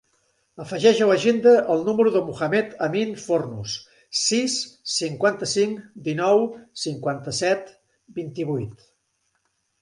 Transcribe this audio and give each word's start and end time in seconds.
Afegeix 0.63 0.99
a 1.05 1.07
l'agenda 1.09 1.51
el 1.73 1.83
número 1.89 2.13
del 2.15 2.23
Mohamed 2.29 2.73
amin 2.85 3.11
Fornos: 3.25 3.75
sis, 4.21 4.55
cinquanta-cinc, 4.95 5.85
dinou, 6.09 6.43
cinquanta-set, 6.87 7.71
vint-i-vuit. 8.19 8.85